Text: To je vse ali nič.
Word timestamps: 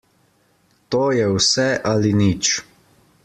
To 0.95 1.01
je 1.17 1.27
vse 1.35 1.67
ali 1.93 2.17
nič. 2.25 2.53